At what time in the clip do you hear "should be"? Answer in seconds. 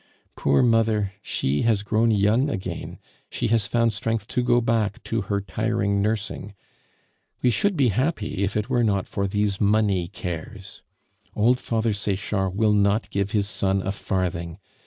7.51-7.89